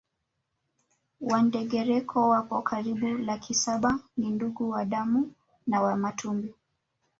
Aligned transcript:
Wandengereko 1.29 2.29
wapo 2.29 2.57
karibu 2.69 3.07
laki 3.27 3.53
saba 3.53 3.99
ni 4.17 4.29
ndugu 4.31 4.69
wa 4.69 4.85
damu 4.85 5.31
na 5.67 5.81
Wamatumbi 5.81 6.53